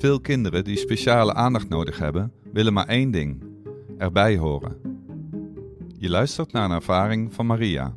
Veel 0.00 0.20
kinderen 0.20 0.64
die 0.64 0.76
speciale 0.76 1.34
aandacht 1.34 1.68
nodig 1.68 1.98
hebben, 1.98 2.32
willen 2.52 2.72
maar 2.72 2.86
één 2.86 3.10
ding: 3.10 3.42
erbij 3.98 4.36
horen. 4.36 4.76
Je 5.98 6.10
luistert 6.10 6.52
naar 6.52 6.64
een 6.64 6.76
ervaring 6.76 7.34
van 7.34 7.46
Maria. 7.46 7.94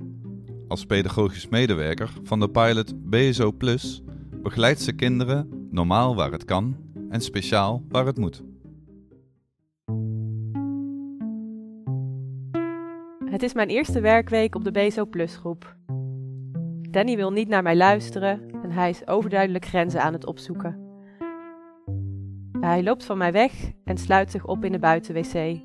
Als 0.68 0.86
pedagogisch 0.86 1.48
medewerker 1.48 2.10
van 2.24 2.40
de 2.40 2.50
pilot 2.50 3.10
BSO 3.10 3.52
Plus 3.52 4.04
begeleidt 4.42 4.82
ze 4.82 4.94
kinderen 4.94 5.68
normaal 5.70 6.16
waar 6.16 6.32
het 6.32 6.46
kan 6.46 6.78
en 7.10 7.22
speciaal 7.22 7.84
waar 7.90 8.06
het 8.06 8.18
moet. 8.18 8.44
Het 13.26 13.44
is 13.44 13.54
mijn 13.54 13.70
eerste 13.70 14.00
werkweek 14.00 14.56
op 14.56 14.64
de 14.64 14.72
BSO 14.72 15.06
Plus 15.06 15.36
groep. 15.36 15.76
Danny 16.90 17.16
wil 17.16 17.32
niet 17.32 17.48
naar 17.48 17.64
mij 17.64 17.76
luisteren 17.76 18.42
en 18.64 18.72
hij 18.72 18.90
is 18.90 19.08
overduidelijk 19.08 19.66
grenzen 19.66 20.02
aan 20.02 20.14
het 20.14 20.26
opzoeken. 20.26 20.93
Hij 22.64 22.84
loopt 22.84 23.06
van 23.06 23.18
mij 23.18 23.32
weg 23.32 23.72
en 23.84 23.98
sluit 23.98 24.32
zich 24.32 24.46
op 24.46 24.66
in 24.66 24.72
de 24.72 24.80
buitenwc. 24.80 25.62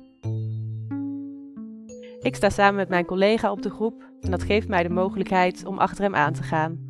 Ik 2.19 2.35
sta 2.35 2.49
samen 2.49 2.75
met 2.75 2.89
mijn 2.89 3.05
collega 3.05 3.51
op 3.51 3.61
de 3.61 3.69
groep 3.69 4.11
en 4.21 4.31
dat 4.31 4.43
geeft 4.43 4.67
mij 4.67 4.83
de 4.83 4.89
mogelijkheid 4.89 5.65
om 5.65 5.77
achter 5.77 6.03
hem 6.03 6.15
aan 6.15 6.33
te 6.33 6.43
gaan. 6.43 6.87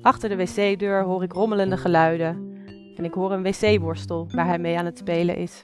Achter 0.00 0.28
de 0.28 0.36
wc-deur 0.36 1.04
hoor 1.04 1.22
ik 1.22 1.32
rommelende 1.32 1.76
geluiden 1.76 2.54
en 2.96 3.04
ik 3.04 3.14
hoor 3.14 3.32
een 3.32 3.42
wc-borstel 3.42 4.28
waar 4.30 4.46
hij 4.46 4.58
mee 4.58 4.78
aan 4.78 4.84
het 4.84 4.98
spelen 4.98 5.36
is. 5.36 5.62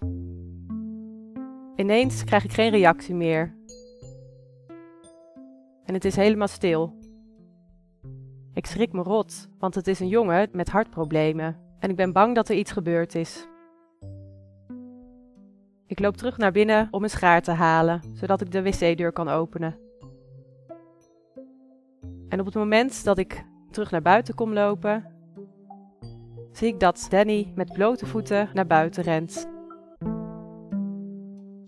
Ineens 1.77 2.25
krijg 2.25 2.45
ik 2.45 2.53
geen 2.53 2.71
reactie 2.71 3.15
meer. 3.15 3.57
En 5.85 5.95
het 5.95 6.05
is 6.05 6.17
helemaal 6.17 6.49
stil. 6.49 6.95
Ik 8.55 8.67
schrik 8.67 8.93
me 8.93 9.03
rot, 9.03 9.49
want 9.59 9.75
het 9.75 9.87
is 9.87 10.01
een 10.01 10.09
jongen 10.09 10.49
met 10.53 10.69
hartproblemen 10.69 11.67
en 11.79 11.91
ik 11.91 11.97
ben 11.97 12.13
bang 12.13 12.35
dat 12.35 12.49
er 12.49 12.57
iets 12.57 12.73
gebeurd 12.73 13.15
is. 13.15 13.49
Ik 15.87 15.98
loop 15.98 16.17
terug 16.17 16.37
naar 16.37 16.53
binnen 16.53 16.89
om 16.91 17.03
een 17.03 17.11
schaar 17.11 17.43
te 17.43 17.51
halen, 17.51 18.03
zodat 18.15 18.41
ik 18.41 18.53
de 18.53 18.62
wc-deur 18.62 19.12
kan 19.12 19.29
openen. 19.29 19.77
En 22.29 22.41
op 22.41 22.47
het 22.47 22.55
moment 22.55 23.05
dat 23.05 23.19
ik 23.19 23.45
terug 23.70 23.91
naar 23.91 24.03
buiten 24.03 24.35
kom 24.35 24.53
lopen, 24.53 25.05
zie 26.53 26.69
ik 26.69 26.81
dat 26.81 27.07
Danny 27.11 27.53
met 27.55 27.73
blote 27.73 28.07
voeten 28.07 28.48
naar 28.53 28.67
buiten 28.67 29.03
rent. 29.03 29.48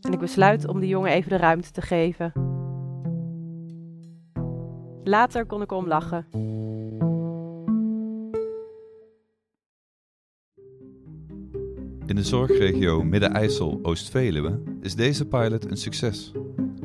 En 0.00 0.12
ik 0.12 0.18
besluit 0.18 0.68
om 0.68 0.80
de 0.80 0.88
jongen 0.88 1.12
even 1.12 1.30
de 1.30 1.36
ruimte 1.36 1.70
te 1.70 1.82
geven. 1.82 2.32
Later 5.04 5.46
kon 5.46 5.62
ik 5.62 5.72
om 5.72 5.86
lachen. 5.86 6.26
In 12.10 12.16
de 12.16 12.24
zorgregio 12.24 13.04
Midden-IJssel-Oost-Veluwe 13.04 14.62
is 14.80 14.94
deze 14.94 15.26
pilot 15.26 15.70
een 15.70 15.76
succes. 15.76 16.32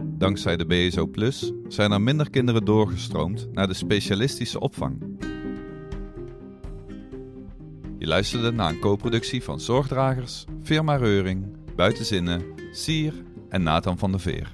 Dankzij 0.02 0.58
de 0.58 0.66
BSO 0.66 1.08
Plus 1.08 1.52
zijn 1.68 1.92
er 1.92 2.02
minder 2.02 2.30
kinderen 2.30 2.66
doorgestroomd 2.66 3.48
naar 3.54 3.68
de 3.68 3.74
specialistische 3.74 4.60
opvang. 4.60 5.18
Je 7.98 8.08
luisterde 8.08 8.52
naar 8.52 8.70
een 8.70 8.80
co-productie 8.80 9.44
van 9.44 9.60
Zorgdragers, 9.60 10.46
Firma 10.64 10.96
Reuring, 10.96 11.46
Buitenzinnen, 11.76 12.44
Sier 12.72 13.14
en 13.50 13.64
Nathan 13.64 13.98
van 13.98 14.12
der 14.12 14.20
Veer. 14.20 14.54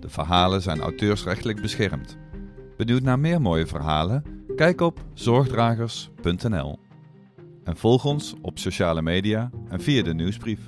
De 0.00 0.08
verhalen 0.08 0.62
zijn 0.62 0.80
auteursrechtelijk 0.80 1.60
beschermd. 1.60 2.16
Benieuwd 2.76 3.02
naar 3.02 3.18
meer 3.18 3.40
mooie 3.40 3.66
verhalen? 3.66 4.24
Kijk 4.56 4.80
op 4.80 5.04
zorgdragers.nl. 5.14 6.78
En 7.64 7.76
volg 7.76 8.04
ons 8.04 8.34
op 8.42 8.58
sociale 8.58 9.02
media 9.02 9.50
en 9.68 9.80
via 9.80 10.02
de 10.02 10.14
nieuwsbrief. 10.14 10.60